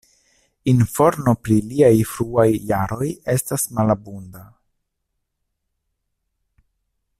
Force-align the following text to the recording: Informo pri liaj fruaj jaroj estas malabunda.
Informo 0.71 1.33
pri 1.47 1.57
liaj 1.73 1.91
fruaj 2.13 2.47
jaroj 2.71 3.11
estas 3.35 3.67
malabunda. 3.81 4.43